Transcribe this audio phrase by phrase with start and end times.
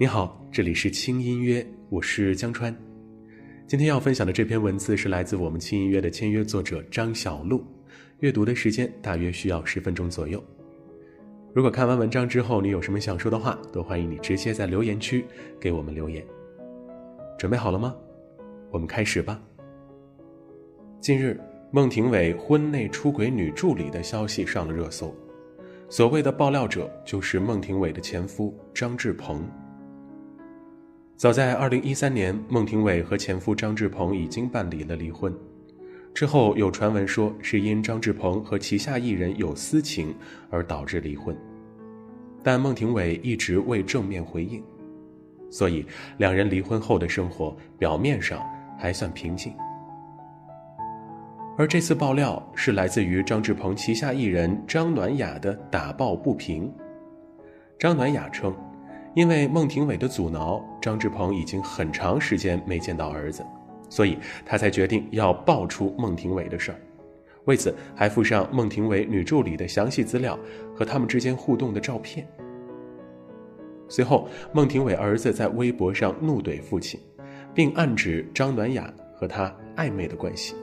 [0.00, 2.72] 你好，这里是轻音乐，我是江川。
[3.66, 7.64] 今天要分享的这篇文字是来自我们轻音乐的签约作者张小璐，
[8.20, 10.40] 阅读的时间大约需要十分钟左右。
[11.52, 15.24] 如果看完文章之后你有什么想说的话，都欢迎你直接在留言区
[15.58, 16.24] 给我们留言。
[17.36, 17.92] 准备好了吗？
[18.70, 19.42] 我们开始吧。
[21.00, 21.36] 近日，
[21.72, 25.12] 孟庭苇婚内出轨女助理的消息上了热搜，
[25.88, 29.44] 所谓的爆料者就是孟庭苇的前夫张志鹏。
[31.18, 35.34] 早在2013年，孟庭苇和前夫张志鹏已经办理了离婚，
[36.14, 40.14] 之后有传闻说是因张志鹏和旗下艺人有私情
[40.48, 41.36] 而导致离婚，
[42.40, 44.62] 但孟庭苇一直未正面回应，
[45.50, 45.84] 所以
[46.18, 48.40] 两人离婚后的生活表面上
[48.78, 49.52] 还算平静。
[51.56, 56.72] 而这次爆料是来自于张志鹏旗下艺人张暖雅的打抱不平。
[57.76, 58.54] 张暖雅称，
[59.14, 63.44] 因为孟庭苇的阻挠，张志鹏已经很长时间没见到儿子，
[63.88, 66.78] 所以他才决定要爆出孟庭苇的事儿。
[67.46, 70.38] 为此，还附上孟庭苇女助理的详细资料
[70.74, 72.28] 和他们之间互动的照片。
[73.88, 77.00] 随后，孟庭苇儿子在微博上怒怼父亲，
[77.54, 80.54] 并暗指张暖雅和他暧昧的关系。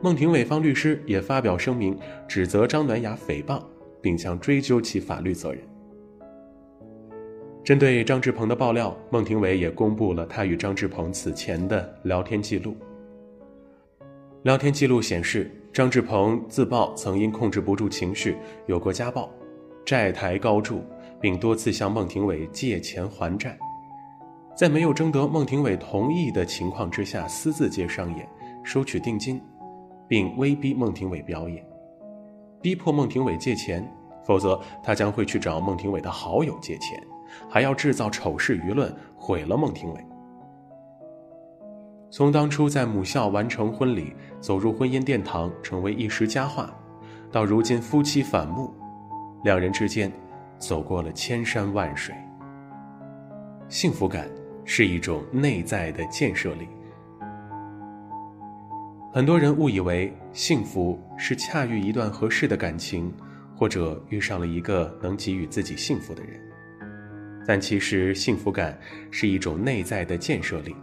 [0.00, 1.98] 孟庭苇方律师也发表声明，
[2.28, 3.60] 指责张暖雅诽谤，
[4.00, 5.60] 并将追究其法律责任。
[7.70, 12.76] 针对张志鹏的爆料，孟庭苇也公布了他与张志鹏此前的聊天记录。
[14.42, 19.30] 聊天记录显示，张志鹏自曝曾因控制不住情绪，有过家暴，
[19.86, 20.82] 债台高筑，
[21.20, 23.56] 并多次向孟庭苇借钱还债，
[24.56, 28.28] 在没有征得孟庭苇同意的情况之下，私自接商演，
[28.64, 29.40] 收取定金。
[30.08, 31.64] 并威逼孟庭苇表演，
[32.60, 33.88] 逼迫孟庭苇借钱，
[34.26, 37.00] 否则他将会去找孟庭苇的好友借钱，
[37.48, 40.04] 还要制造丑事舆论，毁了孟庭苇。
[42.10, 46.68] 从当初在母校完成婚礼，走入婚姻殿堂，成为一时佳话，
[47.30, 48.74] 到如今夫妻反目，
[49.44, 50.10] 两人之间
[50.58, 52.14] 走过了千山万水。
[53.68, 54.28] 幸福感
[54.64, 56.66] 是一种内在的建设力。
[59.12, 63.12] 很多人误以为幸福是恰遇一段合适的感情，
[63.56, 66.40] 或者遇上了一个能给予自己幸福的人。
[67.46, 68.78] 但其实，幸福感
[69.10, 70.74] 是一种内在的建设力，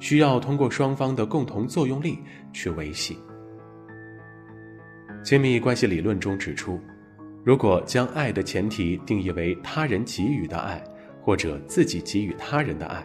[0.00, 2.18] 需要通过双方的共同作用力
[2.52, 3.18] 去维系。
[5.24, 6.80] 亲密关系理论中指出，
[7.44, 10.82] 如果将爱的前提定义为他人给予的爱，
[11.20, 13.04] 或者自己给予他人的爱，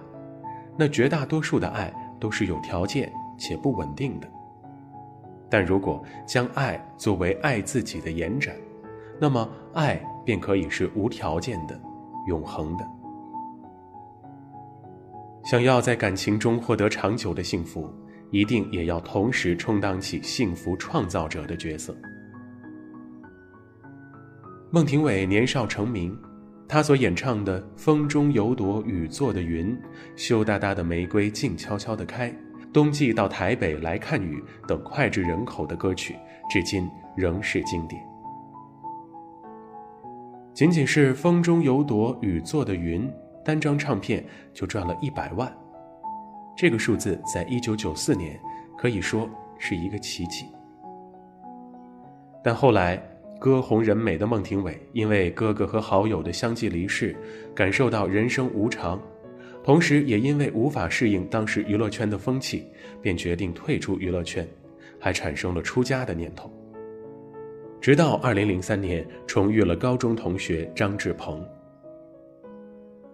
[0.77, 4.27] 那绝大多数的爱都是有条件且不稳定的。
[5.49, 8.55] 但如果将爱作为爱自己的延展，
[9.19, 11.79] 那么爱便可以是无条件的、
[12.27, 12.85] 永恒的。
[15.45, 17.93] 想要在感情中获得长久的幸福，
[18.31, 21.95] 一定也要同时充当起幸福创造者的角色。
[24.71, 26.17] 孟庭苇年少成名，
[26.67, 29.75] 她所演唱的《风中有朵雨做的云》，
[30.15, 32.33] 羞答答的玫瑰静悄悄地开。
[32.71, 36.15] 冬季到台北来看雨等脍炙人口的歌曲，
[36.49, 38.12] 至今仍是经典。
[40.53, 43.07] 仅仅是《风中有朵雨做的云》
[43.43, 45.51] 单张唱片就赚了一百万，
[46.55, 48.39] 这个数字在一九九四年
[48.77, 49.27] 可以说
[49.57, 50.45] 是一个奇迹。
[52.43, 53.01] 但后来，
[53.39, 57.15] 歌红人美的孟庭苇因为哥哥和好友的相继离世，
[57.55, 59.01] 感受到人生无常。
[59.63, 62.67] 同时，也因为无法适应当时娱乐圈的风气，
[63.01, 64.47] 便决定退出娱乐圈，
[64.99, 66.53] 还产生了出家的念头。
[67.83, 71.45] 直到2003年重遇了高中同学张志鹏。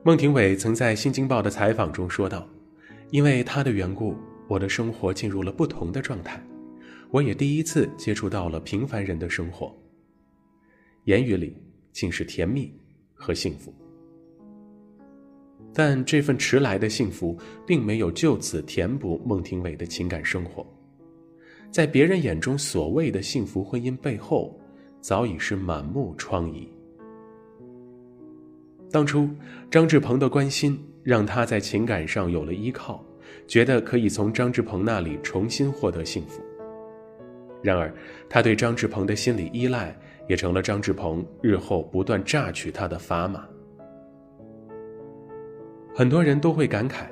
[0.03, 2.47] 孟庭苇曾在《新京报》的采访中说道
[3.09, 4.15] ：“因为他的缘故，
[4.47, 6.39] 我的生活进入了不同的状态，
[7.09, 9.75] 我也第一次接触到了平凡人的生活。
[11.05, 11.57] 言语里
[11.91, 12.71] 尽是甜蜜
[13.15, 13.73] 和幸福。”
[15.73, 17.35] 但这份迟来的幸福，
[17.65, 20.63] 并没有就此填补孟庭苇的情感生活。
[21.71, 24.58] 在别人眼中所谓的幸福婚姻背后，
[25.01, 26.67] 早已是满目疮痍。
[28.91, 29.29] 当初
[29.69, 33.03] 张志鹏的关心，让他在情感上有了依靠，
[33.47, 36.41] 觉得可以从张志鹏那里重新获得幸福。
[37.61, 37.93] 然而，
[38.29, 39.95] 他对张志鹏的心理依赖，
[40.27, 43.45] 也成了张志鹏日后不断榨取他的砝码。
[45.93, 47.07] 很多人都会感慨，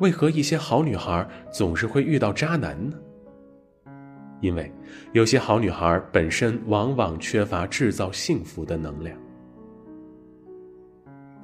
[0.00, 2.98] 为何一些好女孩总是会遇到渣男呢？
[4.40, 4.70] 因为
[5.12, 9.16] 有些好女孩本身往往缺乏制造幸福的能量。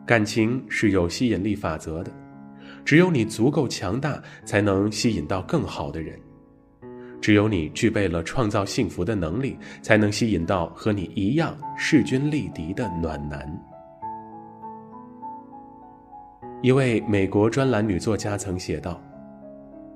[0.05, 2.11] 感情是有吸引力法则的，
[2.85, 6.17] 只有你足够强大，才能吸引到更好的人；
[7.21, 13.49] 只有你具备了创造幸福的能力，才能吸引到和你一样势均力敌的暖男。
[16.63, 19.01] 一位美国专栏女作家曾写道：“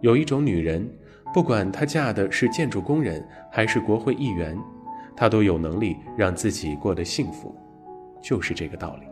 [0.02, 0.88] 有一种女人，
[1.36, 3.22] 不管她嫁的是建筑工人
[3.52, 4.58] 还是国会议员，
[5.14, 7.54] 她都有能力让自己过得幸福，
[8.22, 9.06] 就是这个道理。”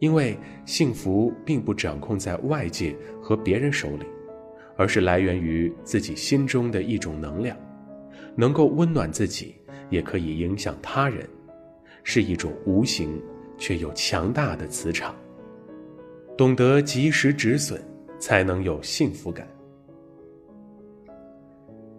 [0.00, 4.06] 因为幸福并不掌控在外界和别人手里，
[4.76, 7.56] 而是来源于自己心中的一种能量，
[8.34, 9.54] 能够温暖自己，
[9.90, 11.24] 也可以影响他人，
[12.02, 13.22] 是一种无形
[13.58, 15.14] 却又强大的磁场。
[16.36, 17.80] 懂得及时止损，
[18.18, 19.46] 才能有幸福感。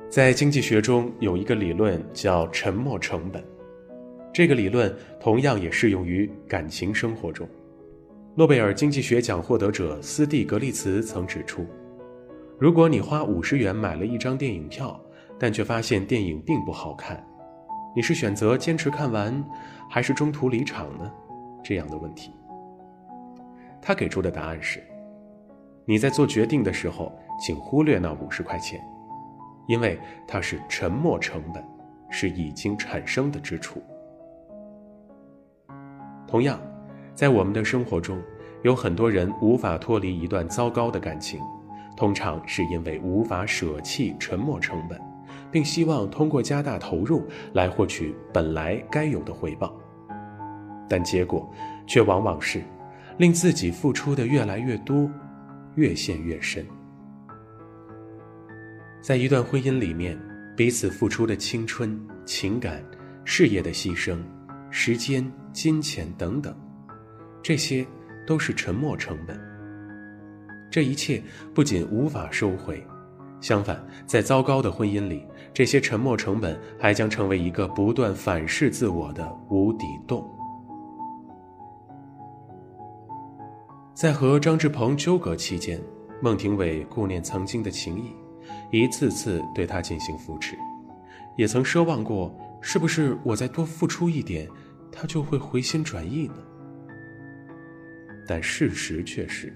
[0.09, 3.43] 在经济学中有一个理论叫沉没成本，
[4.33, 7.47] 这个理论同样也适用于感情生活中。
[8.33, 11.63] 诺贝尔经济学奖获得者斯蒂格利茨曾指出，
[12.57, 14.99] 如果你花五十元买了一张电影票，
[15.37, 17.23] 但却发现电影并不好看，
[17.95, 19.45] 你是选择坚持看完，
[19.91, 21.11] 还是中途离场呢？
[21.63, 22.31] 这样的问题，
[23.79, 24.81] 他给出的答案是：
[25.85, 28.81] 你在做决定的时候，请忽略那五十块钱，
[29.69, 31.63] 因为它是沉没成本，
[32.09, 33.81] 是已经产生的支出。
[36.27, 36.59] 同样。
[37.15, 38.17] 在我们的生活中，
[38.63, 41.41] 有很多人无法脱离一段糟糕的感情，
[41.97, 44.97] 通常是因为无法舍弃沉没成本，
[45.51, 49.75] 并希望通过加大投入来获取本来该有的回报，
[50.87, 51.51] 但结果
[51.85, 52.63] 却往往是
[53.17, 55.11] 令自己付出的越来越多，
[55.75, 56.65] 越陷越深。
[59.01, 60.19] 在一段婚姻里面，
[60.55, 62.83] 彼此付出的青春、情感、
[63.23, 64.17] 事业的牺牲、
[64.69, 66.53] 时间、金钱等等。
[67.41, 67.85] 这些
[68.27, 69.39] 都是沉没成本。
[70.69, 71.23] 这一切
[71.55, 72.85] 不仅无法收回，
[73.41, 80.29] 相反，在糟糕的婚姻里，这些沉没成本还将成为一个不断反噬自我的无底洞。
[83.95, 85.81] 在和张志鹏纠葛期间，
[86.21, 88.13] 孟庭苇顾念曾经的情谊，
[88.71, 90.57] 一次次对他进行扶持，
[91.37, 94.47] 也曾奢望过，是不是我再多付出一点，
[94.91, 96.35] 他就会回心转意呢？
[98.27, 99.51] 但事实却是，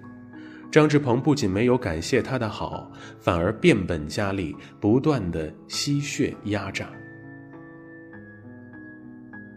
[0.72, 6.90] 张志鹏不仅没有感谢他的好，反而变本加厉，不断的吸血压榨。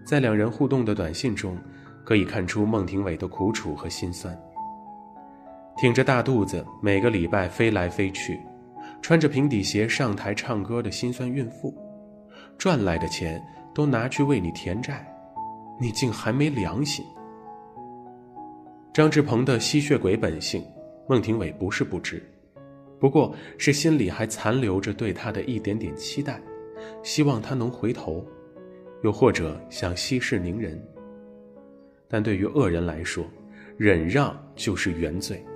[0.04, 1.58] 在两人互动的短信中，
[2.04, 4.38] 可以看出孟庭苇的苦楚和心酸。
[5.76, 8.38] 挺着大肚子，每个礼拜飞来飞去，
[9.06, 11.72] 穿着平底鞋上台唱歌的心酸孕妇，
[12.58, 13.40] 赚来的钱
[13.72, 15.06] 都拿去为你填债，
[15.80, 17.06] 你竟还没良心！
[18.92, 20.60] 张志鹏的吸血鬼本性，
[21.08, 22.20] 孟庭苇不是不知，
[22.98, 26.40] 不过是心里还残留着对他的一点点期待，
[27.04, 28.26] 希望他能回头，
[29.04, 30.84] 又或者想息事宁人。
[32.08, 33.24] 但对于恶人来说，
[33.76, 35.46] 忍让就是原罪，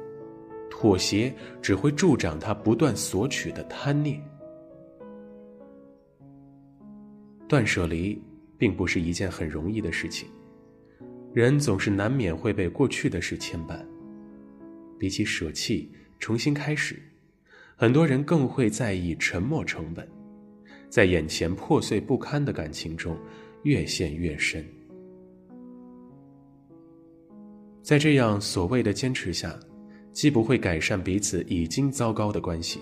[0.71, 4.23] 妥协只会助长他不断索取的贪念。
[7.49, 8.23] 断舍离
[8.57, 10.29] 并不是一件很容易的事情。
[11.35, 13.85] 人总是难免会被过去的事牵绊，
[14.99, 17.01] 比起舍弃、重新开始，
[17.77, 20.09] 很多人更会在意沉没成本，
[20.89, 23.17] 在眼前破碎不堪的感情中
[23.63, 24.65] 越陷越深。
[27.83, 29.59] 在这样所谓的坚持下，
[30.13, 32.81] 既不会改善彼此已经糟糕的关系，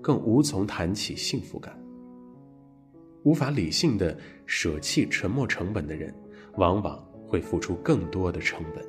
[0.00, 1.78] 更无从谈起幸福感。
[3.22, 4.16] 无法理性的
[4.46, 6.14] 舍弃沉没成本的人，
[6.56, 7.02] 往往。
[7.26, 8.84] 会付出更多的成本。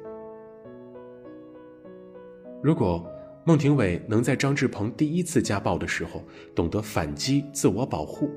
[2.61, 3.03] 如果
[3.43, 6.23] 孟庭苇能在张志鹏第一次家暴的时候
[6.53, 8.27] 懂得反击、自我保护；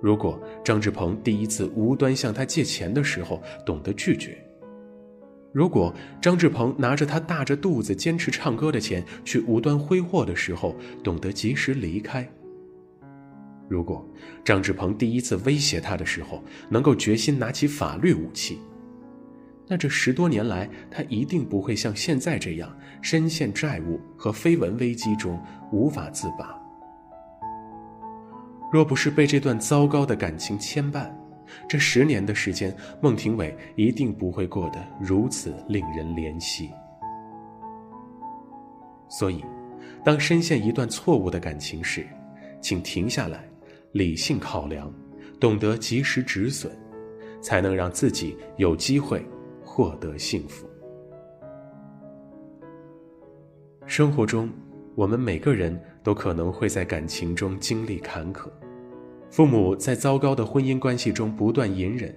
[0.00, 4.32] 如果张志鹏第一次无端向他借钱的时候懂得拒绝；
[5.52, 12.24] 如果张志鹏拿着他大着肚子坚持唱歌的钱去无端挥霍的时候懂得及时离开；
[13.68, 14.06] 如果
[14.42, 18.58] 张志鹏第一次威胁他的时候能够决心拿起法律武器。
[19.68, 25.40] 那这十多年来，他一定不会像现在这样深陷债务和绯闻危机中
[25.70, 26.58] 无法自拔。
[28.72, 31.10] 若不是被这段糟糕的感情牵绊，
[31.68, 36.70] 这十年的时间孟庭苇一定不会过得如此令人怜惜。
[39.08, 39.44] 所以
[40.04, 42.06] 当深陷一段错误的感情时
[42.60, 43.48] 请停下来
[43.92, 44.92] 理性考量
[45.38, 46.72] 懂得及时止损
[47.40, 49.24] 才能让自己有机会
[49.62, 50.68] 获得幸福。
[53.86, 54.48] 生活中
[54.94, 58.48] 我们每个人都可能会在感情中经历坎坷
[59.32, 62.14] 父母在糟糕的婚姻关系中不断隐忍，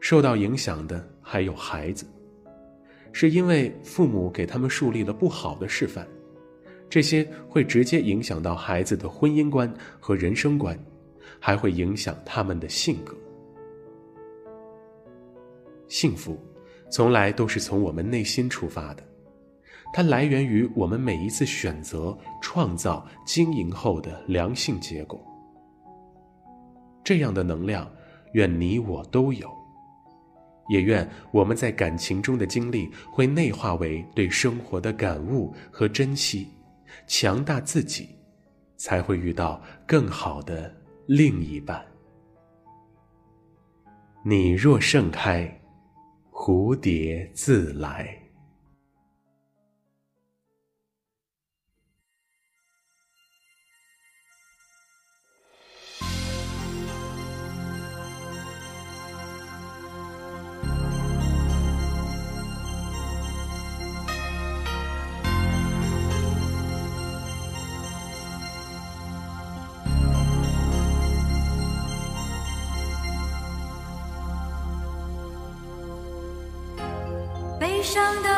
[0.00, 2.06] 受到影响的还有孩子，
[3.12, 6.08] 是因为父母给他们树立了不好的示范，
[6.88, 9.70] 这些会直接影响到孩子的婚姻观
[10.00, 10.74] 和人生观，
[11.38, 13.14] 还会影响他们的性格。
[15.88, 16.42] 幸福，
[16.90, 19.02] 从来都是从我们内心出发的，
[19.92, 25.22] 它来源于我们每一次选择、创造、经营后的良性结果。
[27.06, 27.88] 这样的能量，
[28.32, 29.48] 愿你我都有，
[30.68, 36.48] 也愿我们在感情中的经历会内化为对生活的感悟和珍惜，
[37.06, 38.08] 强大自己，
[38.76, 40.74] 才会遇到更好的
[41.06, 41.80] 另一半。
[44.24, 45.48] 你若盛开。
[46.32, 48.25] 蝴蝶自来。
[77.86, 78.28] 上的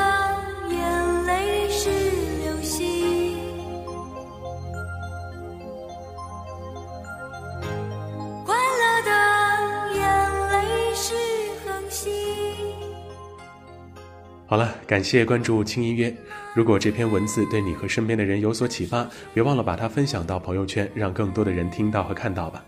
[0.69, 3.35] 眼泪是流星，
[8.45, 9.11] 快乐的
[9.97, 11.15] 眼泪是
[11.65, 12.13] 恒星。
[14.47, 16.15] 好了，感谢关注轻音乐。
[16.55, 22.63] 如果这篇文字对你和身边的人有所启发，别忘了把它分享到朋友圈，让更多的人听到和看到吧。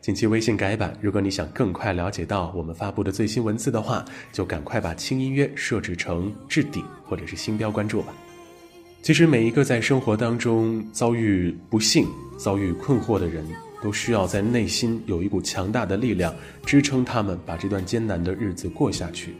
[0.00, 8.14] 近期微信改版，如果你想更快了解到我们发布的最新文字的话，就赶快把轻音乐设置成置顶或者是星标关注吧。
[9.02, 12.06] 其实每一个在生活当中遭遇不幸、
[12.38, 13.44] 遭遇困惑的人，
[13.82, 16.34] 都需要在内心有一股强大的力量
[16.66, 19.34] 支撑他们把这段艰难的日子过下去。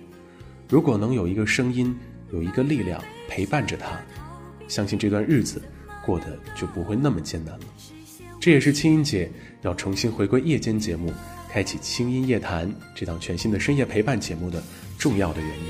[0.69, 1.95] 如果能有一个声音、
[2.33, 4.01] 有一个力量陪伴着他，
[4.67, 5.61] 相信这段日子
[6.07, 7.67] 过得就不会那么艰难了。
[8.41, 9.31] 这也是青音姐
[9.63, 11.13] 要重新回归夜间节目，
[11.51, 14.63] 开启清音夜谈这档全新的深夜陪伴节目的
[14.99, 15.67] 重要的原因。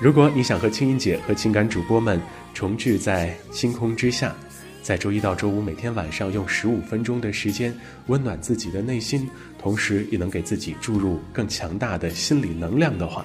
[0.00, 2.20] 如果你想和清音姐和情感主播们
[2.52, 4.34] 重聚在星空之下，
[4.82, 7.72] 在周一到周五每天晚上用十五分钟的时间
[8.08, 13.24] 温暖自己的内心，同时也能给自己注入更强大的心理能量的话，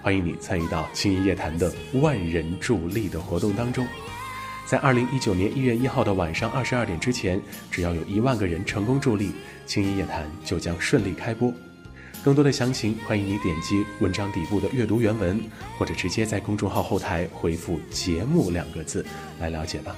[0.00, 3.84] 欢迎你参与到清音夜谈的万人助力的活动当中。
[4.64, 7.40] 在二零一九年一月一号的晚上二十二点之前，
[7.70, 9.32] 只要有一万个人成功助力，
[9.66, 11.52] 青音夜谈就将顺利开播。
[12.24, 15.40] 更多的详情，欢迎你点击文章底部的阅读原文，
[15.76, 19.04] 或者直接在公众号后台回复“节目”两个字
[19.40, 19.96] 来了解吧。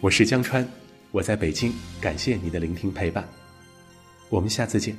[0.00, 0.66] 我是江川，
[1.12, 3.28] 我在北京，感谢你的聆听陪伴，
[4.30, 4.96] 我们下次见。